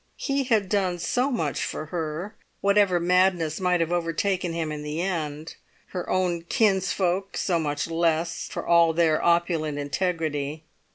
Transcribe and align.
He 0.17 0.45
had 0.45 0.67
done 0.67 0.97
so 0.97 1.29
much 1.29 1.63
for 1.63 1.85
her, 1.93 2.35
whatever 2.59 2.99
madness 2.99 3.59
might 3.59 3.81
have 3.81 3.91
overtaken 3.91 4.51
him 4.51 4.71
in 4.71 4.81
the 4.81 4.99
end; 4.99 5.57
her 5.89 6.09
own 6.09 6.41
kinsfolk 6.41 7.37
so 7.37 7.59
much 7.59 7.85
less, 7.87 8.47
for 8.47 8.65
all 8.65 8.93
their 8.93 9.23
opulent 9.23 9.77
integrity. 9.77 10.63